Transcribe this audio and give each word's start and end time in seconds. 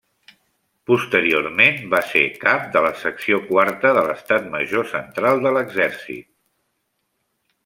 Posteriorment 0.91 1.77
va 1.91 1.99
ser 2.13 2.23
cap 2.45 2.65
de 2.77 2.83
la 2.87 2.93
Secció 3.03 3.39
Quarta 3.51 3.93
de 3.99 4.07
l'Estat 4.11 4.51
Major 4.57 4.91
Central 4.97 5.45
de 5.45 5.53
l'Exèrcit. 5.59 6.31